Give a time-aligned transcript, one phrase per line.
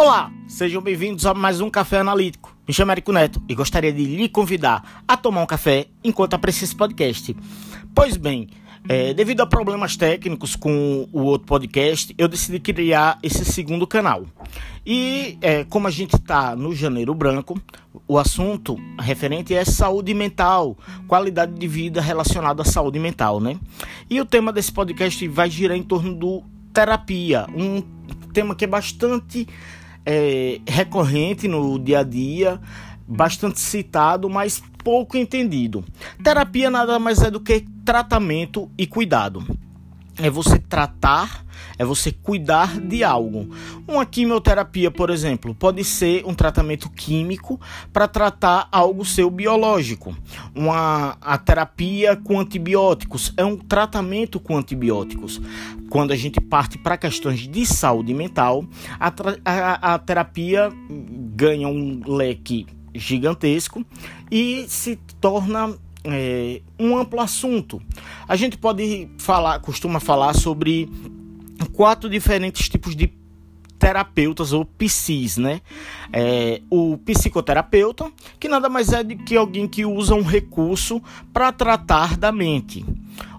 [0.00, 2.56] Olá, sejam bem-vindos a mais um Café Analítico.
[2.68, 6.66] Me chamo Érico Neto e gostaria de lhe convidar a tomar um café enquanto aprecia
[6.66, 7.36] esse podcast.
[7.92, 8.48] Pois bem,
[8.88, 14.24] é, devido a problemas técnicos com o outro podcast, eu decidi criar esse segundo canal.
[14.86, 17.60] E é, como a gente está no Janeiro Branco,
[18.06, 20.78] o assunto referente é saúde mental,
[21.08, 23.58] qualidade de vida relacionada à saúde mental, né?
[24.08, 27.82] E o tema desse podcast vai girar em torno do terapia, um
[28.32, 29.48] tema que é bastante
[30.10, 32.58] é, recorrente no dia a dia,
[33.06, 35.84] bastante citado, mas pouco entendido.
[36.24, 39.44] Terapia nada mais é do que tratamento e cuidado.
[40.16, 41.44] É você tratar,
[41.78, 43.48] é você cuidar de algo.
[43.86, 47.60] Uma quimioterapia, por exemplo, pode ser um tratamento químico
[47.92, 50.16] para tratar algo seu biológico.
[50.54, 55.40] Uma a terapia com antibióticos é um tratamento com antibióticos.
[55.88, 58.64] Quando a gente parte para questões de saúde mental,
[58.98, 59.12] a,
[59.44, 60.70] a, a terapia
[61.34, 63.84] ganha um leque gigantesco
[64.30, 67.80] e se torna é, um amplo assunto.
[68.26, 70.88] A gente pode falar, costuma falar sobre
[71.72, 73.12] quatro diferentes tipos de
[73.78, 75.60] terapeutas ou psis, né?
[76.12, 81.00] É, o psicoterapeuta, que nada mais é do que alguém que usa um recurso
[81.32, 82.84] para tratar da mente.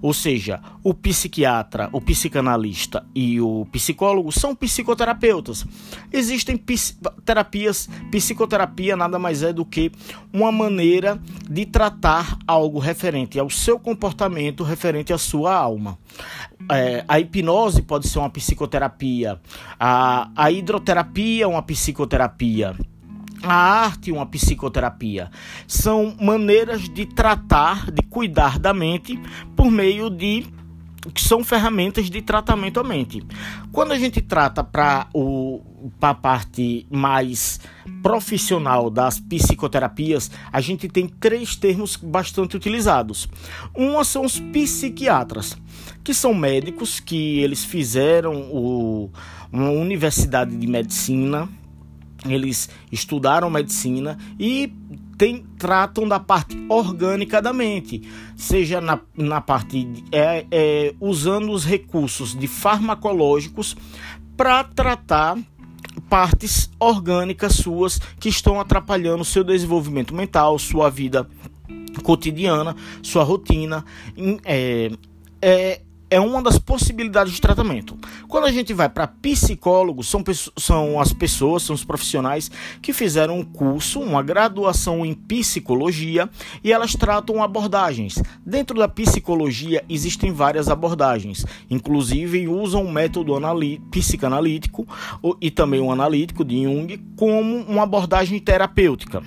[0.01, 5.65] Ou seja, o psiquiatra, o psicanalista e o psicólogo são psicoterapeutas.
[6.11, 9.91] Existem ps terapias, psicoterapia nada mais é do que
[10.31, 15.97] uma maneira de tratar algo referente ao seu comportamento, referente à sua alma.
[16.71, 19.39] É, a hipnose pode ser uma psicoterapia,
[19.79, 22.75] a, a hidroterapia uma psicoterapia
[23.41, 25.31] a arte uma psicoterapia.
[25.67, 29.19] São maneiras de tratar, de cuidar da mente
[29.55, 30.45] por meio de
[31.13, 33.23] que são ferramentas de tratamento à mente.
[33.71, 35.07] Quando a gente trata para
[36.01, 37.59] a parte mais
[38.03, 43.29] profissional das psicoterapias, a gente tem três termos bastante utilizados.
[43.75, 45.57] Um são os psiquiatras,
[46.09, 49.11] que são médicos que eles fizeram o,
[49.51, 51.47] uma universidade de medicina,
[52.27, 54.73] eles estudaram medicina e
[55.19, 61.51] tem, tratam da parte orgânica da mente, seja na, na parte de, é, é, usando
[61.51, 63.77] os recursos de farmacológicos
[64.35, 65.37] para tratar
[66.09, 71.29] partes orgânicas suas que estão atrapalhando seu desenvolvimento mental, sua vida
[72.01, 73.85] cotidiana, sua rotina.
[74.43, 74.89] É,
[75.39, 77.97] é, é uma das possibilidades de tratamento.
[78.27, 80.23] Quando a gente vai para psicólogos, são,
[80.57, 82.49] são as pessoas, são os profissionais
[82.81, 86.29] que fizeram um curso, uma graduação em psicologia
[86.63, 88.21] e elas tratam abordagens.
[88.45, 93.33] Dentro da psicologia existem várias abordagens, inclusive usam o método
[93.91, 94.87] psicanalítico
[95.39, 99.21] e também o analítico de Jung como uma abordagem terapêutica.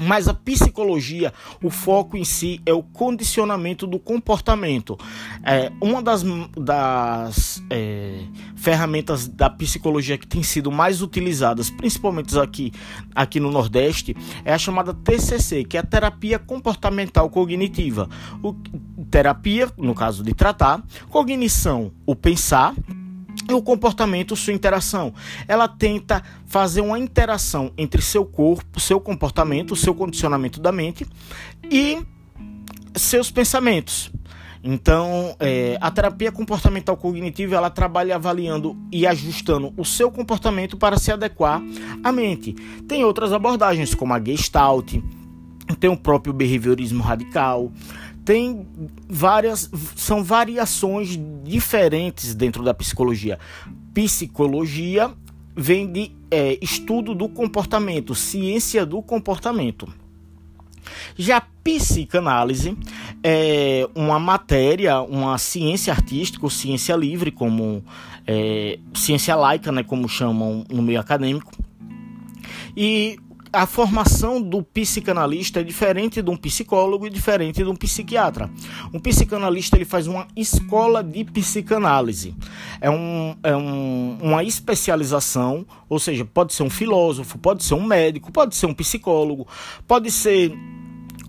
[0.00, 1.32] Mas a psicologia,
[1.62, 4.98] o foco em si é o condicionamento do comportamento.
[5.44, 6.24] É, uma das,
[6.56, 8.24] das é,
[8.56, 12.72] ferramentas da psicologia que tem sido mais utilizadas, principalmente aqui,
[13.14, 18.08] aqui no Nordeste, é a chamada TCC, que é a terapia comportamental cognitiva.
[18.42, 18.54] O,
[19.10, 22.74] terapia, no caso de tratar, cognição, o pensar
[23.48, 25.12] e o comportamento, sua interação.
[25.46, 31.06] Ela tenta fazer uma interação entre seu corpo, seu comportamento, seu condicionamento da mente
[31.70, 31.98] e
[32.94, 34.10] seus pensamentos.
[34.66, 40.96] Então, é, a terapia comportamental cognitiva ela trabalha avaliando e ajustando o seu comportamento para
[40.96, 41.62] se adequar
[42.02, 42.54] à mente.
[42.88, 44.94] Tem outras abordagens, como a Gestalt,
[45.78, 47.70] tem o próprio behaviorismo radical,
[48.24, 48.66] tem
[49.08, 53.38] várias são variações diferentes dentro da psicologia.
[53.92, 55.10] Psicologia
[55.54, 59.92] vem de é, estudo do comportamento, ciência do comportamento.
[61.16, 62.76] Já psicanálise
[63.22, 67.82] é uma matéria, uma ciência artística ou ciência livre, como
[68.26, 71.52] é, ciência laica, né, como chamam no meio acadêmico.
[72.76, 73.18] E
[73.54, 78.50] a formação do psicanalista é diferente de um psicólogo e diferente de um psiquiatra.
[78.92, 82.34] Um psicanalista ele faz uma escola de psicanálise.
[82.80, 87.84] É, um, é um, uma especialização, ou seja, pode ser um filósofo, pode ser um
[87.84, 89.46] médico, pode ser um psicólogo,
[89.86, 90.52] pode ser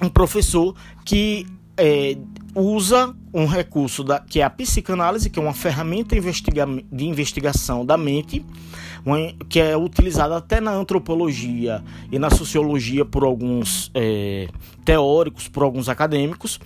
[0.02, 0.76] um professor
[1.06, 1.46] que
[1.78, 2.18] é,
[2.56, 7.86] usa um recurso da, que é a psicanálise, que é uma ferramenta investiga de investigação
[7.86, 8.46] da mente,
[9.06, 9.18] uma,
[9.50, 14.48] que é utilizada até na antropologia e na sociologia por alguns é,
[14.86, 16.60] teóricos, por alguns acadêmicos.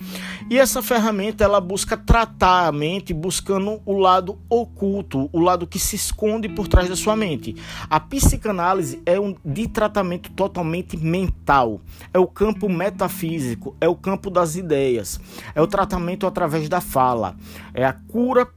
[0.48, 5.78] E essa ferramenta ela busca tratar a mente buscando o lado oculto, o lado que
[5.78, 7.56] se esconde por trás da sua mente.
[7.88, 11.80] A psicanálise é um de tratamento totalmente mental,
[12.12, 15.18] é o campo metafísico, é o campo das ideias,
[15.54, 17.36] é o tratamento através da fala,
[17.74, 18.48] é a cura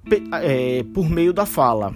[0.42, 1.94] é, por meio da fala.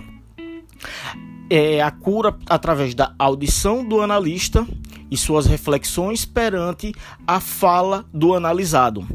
[1.50, 4.68] É a cura através da audição do analista
[5.09, 6.94] e suas reflexões perante
[7.25, 9.07] a fala do analisado.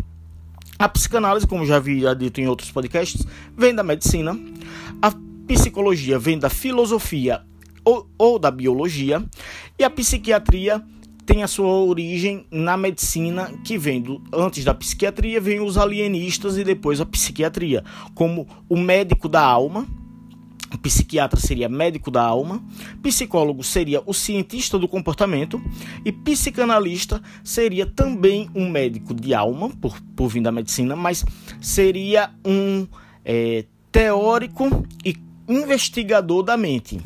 [0.79, 3.25] A psicanálise, como já havia dito em outros podcasts,
[3.57, 4.39] vem da medicina,
[5.01, 5.13] a
[5.47, 7.43] psicologia vem da filosofia
[7.85, 9.23] ou, ou da biologia,
[9.79, 10.83] e a psiquiatria
[11.25, 16.59] tem a sua origem na medicina, que vem do, antes da psiquiatria, vem os alienistas
[16.59, 17.85] e depois a psiquiatria,
[18.15, 19.87] como o médico da alma,
[20.73, 22.63] o psiquiatra seria médico da alma,
[23.03, 25.63] psicólogo seria o cientista do comportamento
[26.05, 31.25] e psicanalista seria também um médico de alma, por, por vir da medicina, mas
[31.61, 32.87] seria um
[33.25, 35.15] é, teórico e
[35.47, 37.01] investigador da mente.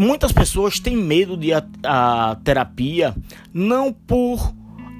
[0.00, 3.14] Muitas pessoas têm medo de a, a terapia
[3.52, 4.54] não por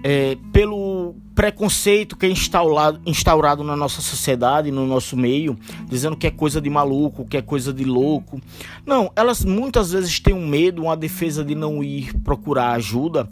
[0.04, 5.58] é, pelo preconceito que é instaurado, instaurado na nossa sociedade, no nosso meio,
[5.88, 8.38] dizendo que é coisa de maluco, que é coisa de louco.
[8.84, 13.26] Não, elas muitas vezes têm um medo, uma defesa de não ir procurar ajuda.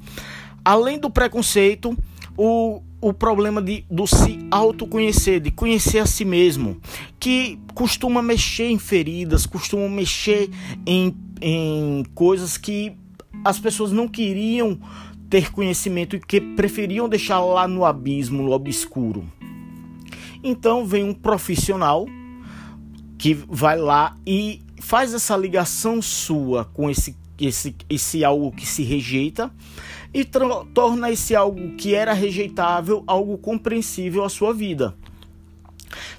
[0.65, 1.95] Além do preconceito,
[2.35, 6.81] o, o problema de, do se autoconhecer, de conhecer a si mesmo,
[7.21, 10.51] que costuma mexer em feridas, costuma mexer
[10.87, 12.97] em, em coisas que
[13.45, 14.79] as pessoas não queriam
[15.29, 19.25] ter conhecimento e que preferiam deixar lá no abismo, no obscuro.
[20.43, 22.07] Então vem um profissional
[23.19, 28.83] que vai lá e faz essa ligação sua com esse, esse, esse algo que se
[28.83, 29.53] rejeita
[30.15, 34.97] e torna esse algo que era rejeitável algo compreensível à sua vida.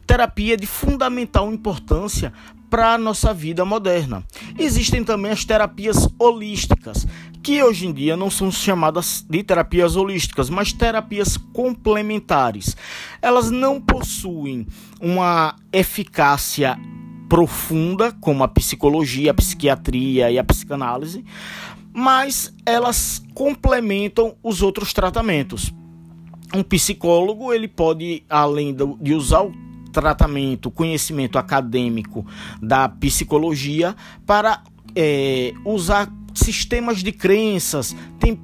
[0.05, 2.33] Terapia é de fundamental importância
[2.69, 4.23] para a nossa vida moderna.
[4.57, 7.07] Existem também as terapias holísticas,
[7.41, 12.75] que hoje em dia não são chamadas de terapias holísticas, mas terapias complementares.
[13.21, 14.67] Elas não possuem
[15.01, 16.77] uma eficácia
[17.27, 21.23] profunda, como a psicologia, a psiquiatria e a psicanálise,
[21.93, 25.73] mas elas complementam os outros tratamentos.
[26.53, 32.25] Um psicólogo ele pode, além de usar o tratamento, conhecimento acadêmico
[32.61, 33.95] da psicologia
[34.25, 34.63] para
[34.95, 37.95] é, usar sistemas de crenças.
[38.19, 38.39] Tem,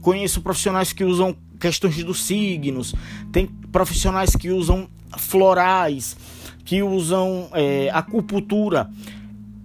[0.00, 2.94] conheço profissionais que usam questões dos signos,
[3.32, 6.16] tem profissionais que usam florais,
[6.64, 8.90] que usam é, acupuntura.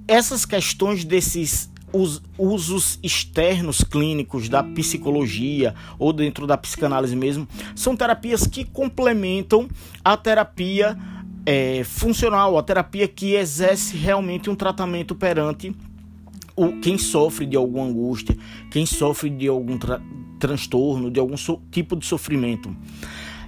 [0.07, 7.95] Essas questões desses os usos externos clínicos da psicologia ou dentro da psicanálise mesmo são
[7.95, 9.67] terapias que complementam
[10.03, 10.97] a terapia
[11.51, 15.75] é, funcional, a terapia que exerce realmente um tratamento perante
[16.55, 18.37] o, quem sofre de alguma angústia,
[18.69, 19.99] quem sofre de algum tra
[20.39, 22.73] transtorno, de algum so tipo de sofrimento.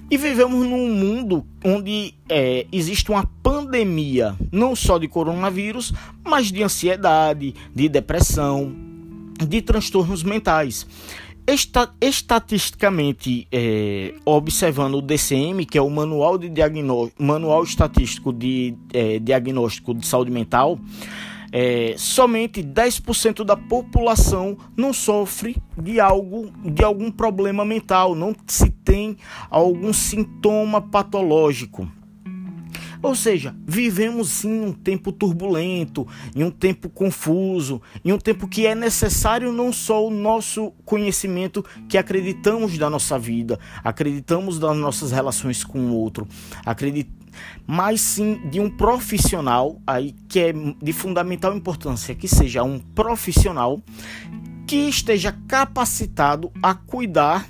[0.09, 5.94] E vivemos num mundo onde é, existe uma pandemia, não só de coronavírus,
[6.25, 8.75] mas de ansiedade, de depressão,
[9.48, 10.88] de transtornos mentais.
[11.45, 18.75] Esta, estatisticamente, é, observando o DCM, que é o Manual, de Diagnóstico, Manual Estatístico de
[18.93, 20.79] é, Diagnóstico de Saúde Mental,
[21.51, 28.69] é, somente 10% da população não sofre de algo, de algum problema mental, não se
[28.69, 29.17] tem
[29.50, 31.91] algum sintoma patológico.
[33.01, 38.67] Ou seja, vivemos sim um tempo turbulento, em um tempo confuso, em um tempo que
[38.67, 45.12] é necessário não só o nosso conhecimento que acreditamos da nossa vida, acreditamos das nossas
[45.12, 46.27] relações com o outro,
[46.65, 47.22] acreditamos
[47.65, 53.81] mas sim de um profissional aí que é de fundamental importância que seja um profissional
[54.67, 57.48] que esteja capacitado a cuidar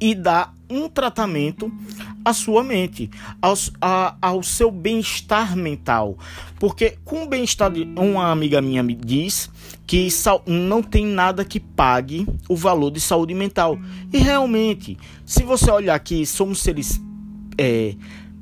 [0.00, 1.72] e dar um tratamento
[2.28, 6.18] à sua mente, ao, a, ao seu bem-estar mental.
[6.58, 9.50] Porque com bem-estar, uma amiga minha me diz
[9.86, 10.08] que
[10.46, 13.78] não tem nada que pague o valor de saúde mental.
[14.12, 17.00] E realmente, se você olhar que somos seres
[17.56, 17.94] é,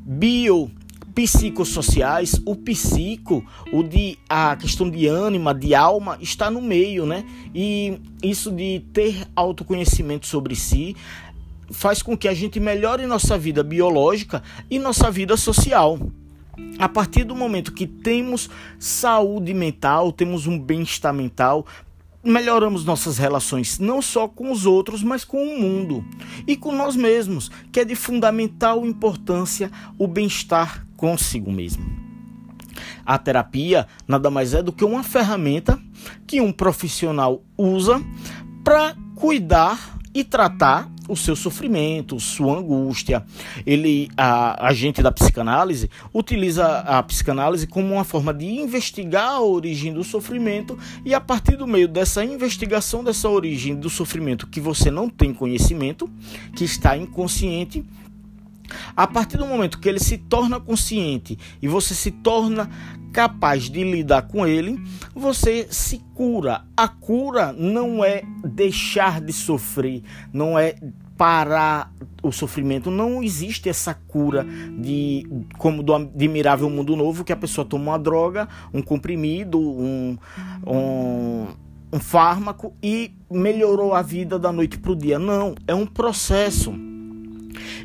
[0.04, 0.70] bio
[1.14, 7.24] psicossociais, o psico, o de a questão de ânima, de alma está no meio, né?
[7.54, 10.94] E isso de ter autoconhecimento sobre si
[11.70, 15.99] faz com que a gente melhore nossa vida biológica e nossa vida social.
[16.78, 21.66] A partir do momento que temos saúde mental, temos um bem-estar mental,
[22.25, 26.04] melhoramos nossas relações não só com os outros, mas com o mundo
[26.46, 31.85] e com nós mesmos, que é de fundamental importância o bem-estar consigo mesmo.
[33.04, 35.80] A terapia nada mais é do que uma ferramenta
[36.26, 38.02] que um profissional usa
[38.64, 43.25] para cuidar e tratar o seu sofrimento, sua angústia.
[43.64, 49.40] Ele, a, a gente da psicanálise, utiliza a psicanálise como uma forma de investigar a
[49.40, 54.60] origem do sofrimento e a partir do meio dessa investigação dessa origem do sofrimento que
[54.60, 56.10] você não tem conhecimento,
[56.54, 57.84] que está inconsciente,
[58.96, 62.68] a partir do momento que ele se torna consciente e você se torna
[63.12, 64.78] capaz de lidar com ele,
[65.14, 66.64] você se cura.
[66.76, 70.75] A cura não é deixar de sofrer, não é
[71.16, 71.92] parar
[72.23, 72.90] o sofrimento.
[72.90, 74.44] Não existe essa cura
[74.78, 75.26] de
[75.58, 80.18] como do admirável mundo novo que a pessoa toma uma droga, um comprimido, um,
[80.66, 81.46] um,
[81.92, 85.18] um fármaco e melhorou a vida da noite para o dia.
[85.18, 86.75] Não, é um processo.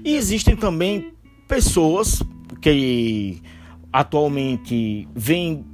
[0.03, 1.13] E existem também
[1.47, 2.21] pessoas
[2.61, 3.41] que
[3.91, 5.65] atualmente vêm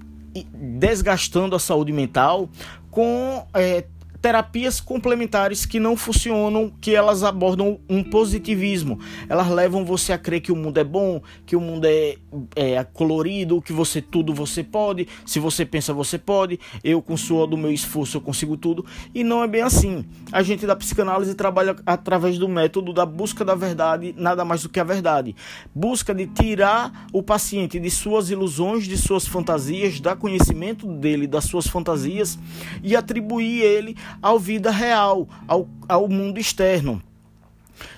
[0.53, 2.49] desgastando a saúde mental
[2.91, 3.85] com é,
[4.21, 8.99] terapias complementares que não funcionam, que elas abordam um positivismo.
[9.29, 12.17] Elas levam você a crer que o mundo é bom, que o mundo é,
[12.55, 15.07] é colorido, que você tudo você pode.
[15.25, 16.59] Se você pensa, você pode.
[16.83, 18.85] Eu, com suor do meu esforço, eu consigo tudo.
[19.13, 20.05] E não é bem assim.
[20.31, 24.69] A gente da psicanálise trabalha através do método da busca da verdade, nada mais do
[24.69, 25.35] que a verdade.
[25.73, 31.45] Busca de tirar o paciente de suas ilusões, de suas fantasias, dar conhecimento dele das
[31.45, 32.37] suas fantasias
[32.83, 37.01] e atribuir ele à vida real, ao, ao mundo externo.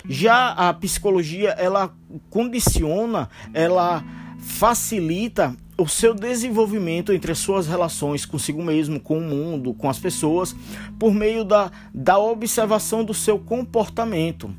[0.07, 1.93] Já a psicologia, ela
[2.29, 4.03] condiciona, ela
[4.39, 9.97] facilita o seu desenvolvimento entre as suas relações consigo mesmo, com o mundo, com as
[9.97, 10.55] pessoas,
[10.97, 14.53] por meio da, da observação do seu comportamento.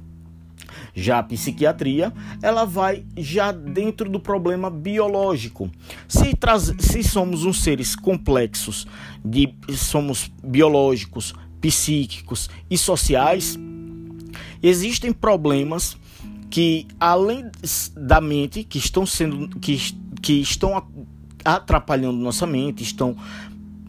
[0.94, 5.70] Já a psiquiatria, ela vai já dentro do problema biológico.
[6.08, 8.86] Se, traz, se somos uns seres complexos,
[9.24, 13.58] de, somos biológicos, psíquicos e sociais,
[14.62, 15.96] existem problemas
[16.50, 17.50] que além
[17.96, 19.78] da mente que estão sendo que,
[20.20, 20.82] que estão
[21.44, 23.16] atrapalhando nossa mente, estão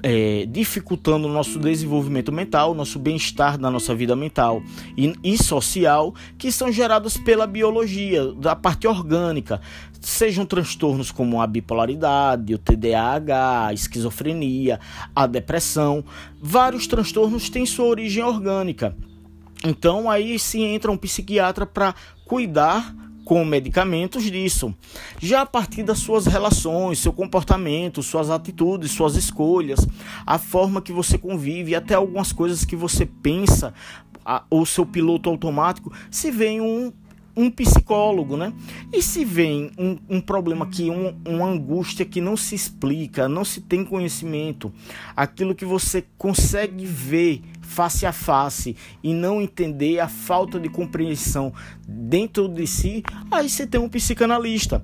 [0.03, 4.61] é, dificultando o nosso desenvolvimento mental, nosso bem-estar na nossa vida mental
[4.97, 9.61] e, e, social, que são gerados pela biologia, da parte orgânica,
[9.99, 14.79] sejam transtornos como a bipolaridade, o TDAH, a esquizofrenia,
[15.15, 16.03] a depressão.
[16.41, 18.95] Vários transtornos têm sua origem orgânica.
[19.63, 21.93] Então aí se entra um psiquiatra para
[22.25, 22.95] cuidar
[23.31, 24.75] com medicamentos disso.
[25.17, 29.87] Já a partir das suas relações, seu comportamento, suas atitudes, suas escolhas,
[30.25, 33.73] a forma que você convive, até algumas coisas que você pensa,
[34.25, 36.91] a, o seu piloto automático, se vem um
[37.35, 38.53] um psicólogo, né?
[38.91, 43.45] E se vem um, um problema que um, uma angústia que não se explica, não
[43.45, 44.71] se tem conhecimento,
[45.15, 51.53] aquilo que você consegue ver face a face e não entender a falta de compreensão
[51.87, 54.83] dentro de si, aí você tem um psicanalista.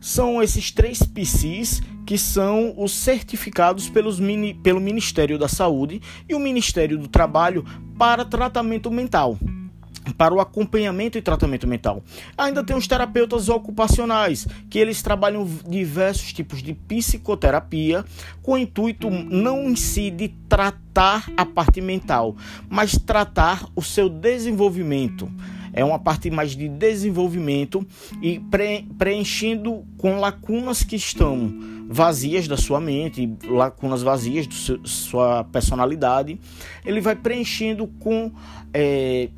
[0.00, 4.20] São esses três psis que são os certificados pelos
[4.62, 7.64] pelo Ministério da Saúde e o Ministério do Trabalho
[7.96, 9.38] para tratamento mental
[10.16, 12.02] para o acompanhamento e tratamento mental.
[12.36, 18.04] Ainda tem os terapeutas ocupacionais, que eles trabalham diversos tipos de psicoterapia
[18.42, 22.36] com o intuito não em si de tratar a parte mental,
[22.68, 25.30] mas tratar o seu desenvolvimento.
[25.76, 27.84] É uma parte mais de desenvolvimento
[28.22, 28.40] e
[28.96, 31.52] preenchendo com lacunas que estão
[31.88, 36.38] vazias da sua mente, lacunas vazias da sua personalidade.
[36.84, 38.30] Ele vai preenchendo com
[38.72, 39.28] é,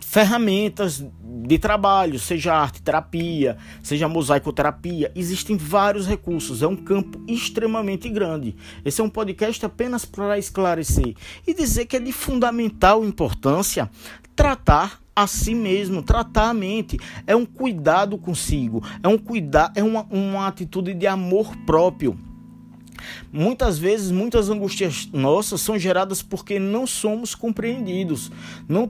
[0.00, 8.08] ferramentas de trabalho, seja arte terapia, seja mosaicoterapia, existem vários recursos, é um campo extremamente
[8.08, 8.54] grande.
[8.84, 11.14] Esse é um podcast apenas para esclarecer
[11.46, 13.90] e dizer que é de fundamental importância
[14.36, 19.82] tratar a si mesmo, tratar a mente, é um cuidado consigo, é um cuidar, é
[19.82, 22.16] uma, uma atitude de amor próprio.
[23.32, 28.30] Muitas vezes, muitas angústias nossas são geradas porque não somos compreendidos,
[28.68, 28.88] não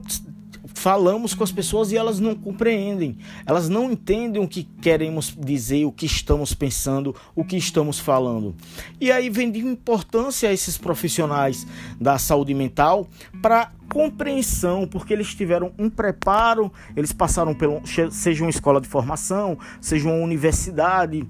[0.73, 3.17] falamos com as pessoas e elas não compreendem.
[3.45, 8.55] Elas não entendem o que queremos dizer, o que estamos pensando, o que estamos falando.
[8.99, 11.65] E aí vem de importância esses profissionais
[11.99, 13.07] da saúde mental
[13.41, 19.57] para compreensão, porque eles tiveram um preparo, eles passaram pelo seja uma escola de formação,
[19.81, 21.27] seja uma universidade,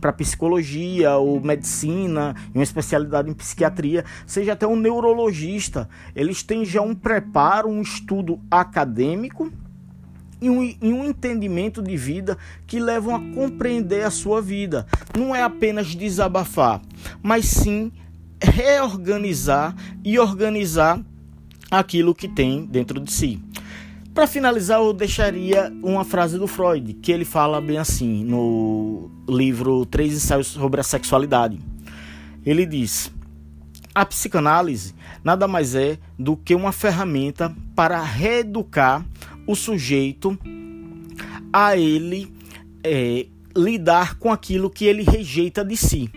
[0.00, 6.82] para psicologia ou medicina, uma especialidade em psiquiatria, seja até um neurologista, eles têm já
[6.82, 9.50] um preparo, um estudo acadêmico
[10.40, 14.86] e um, e um entendimento de vida que levam a compreender a sua vida.
[15.16, 16.82] Não é apenas desabafar,
[17.22, 17.90] mas sim
[18.40, 21.00] reorganizar e organizar
[21.70, 23.42] aquilo que tem dentro de si.
[24.18, 29.86] Para finalizar, eu deixaria uma frase do Freud, que ele fala bem assim no livro
[29.86, 31.60] Três Ensaios sobre a Sexualidade.
[32.44, 33.12] Ele diz:
[33.94, 39.06] A psicanálise nada mais é do que uma ferramenta para reeducar
[39.46, 40.36] o sujeito
[41.52, 42.28] a ele
[42.82, 43.24] é,
[43.56, 46.10] lidar com aquilo que ele rejeita de si.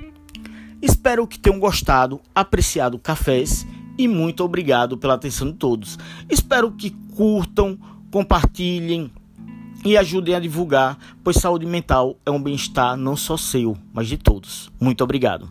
[0.81, 3.63] Espero que tenham gostado, apreciado cafés
[3.95, 5.99] e muito obrigado pela atenção de todos.
[6.27, 7.77] Espero que curtam,
[8.11, 9.09] compartilhem
[9.83, 14.17] e ajudem a divulgar, pois saúde mental é um bem-estar não só seu, mas de
[14.17, 14.71] todos.
[14.79, 15.49] Muito obrigado.